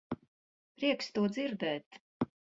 [0.79, 2.03] Prieks to dzirdēt.